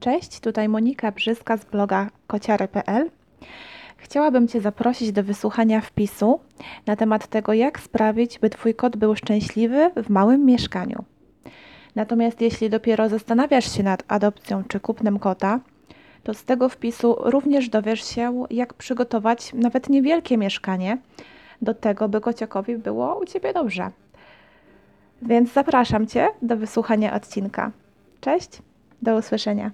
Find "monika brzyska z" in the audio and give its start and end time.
0.68-1.64